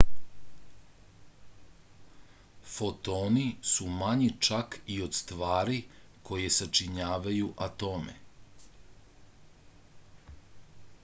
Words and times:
fotoni 2.75 3.43
su 3.73 3.89
manji 3.99 4.31
čak 4.47 4.79
i 4.95 4.97
od 5.09 5.19
stvari 5.19 5.77
koje 6.31 6.49
sačinjavaju 6.57 7.53
atome 7.69 8.19